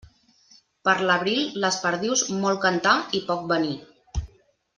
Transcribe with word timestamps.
Per 0.87 0.95
l'abril 1.09 1.59
les 1.65 1.77
perdius 1.83 2.25
molt 2.45 2.63
cantar 2.67 2.95
i 3.19 3.23
poc 3.29 3.45
venir. 3.53 3.79